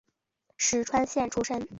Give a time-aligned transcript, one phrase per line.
[0.57, 1.67] 石川县出身。